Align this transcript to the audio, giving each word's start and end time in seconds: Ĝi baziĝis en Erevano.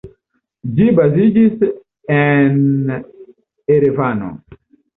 Ĝi 0.79 0.87
baziĝis 0.99 1.67
en 2.17 2.97
Erevano. 3.79 4.35